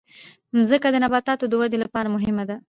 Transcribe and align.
مځکه 0.57 0.87
د 0.91 0.95
نباتاتو 1.03 1.45
د 1.49 1.53
ودې 1.61 1.77
لپاره 1.83 2.13
مهمه 2.15 2.43
ده. 2.49 2.55